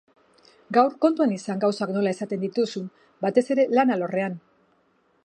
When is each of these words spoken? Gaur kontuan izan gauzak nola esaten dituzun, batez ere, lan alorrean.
Gaur 0.77 0.95
kontuan 1.05 1.35
izan 1.35 1.61
gauzak 1.65 1.93
nola 1.97 2.13
esaten 2.17 2.43
dituzun, 2.45 2.87
batez 3.27 3.47
ere, 3.57 3.67
lan 3.77 3.97
alorrean. 3.97 4.43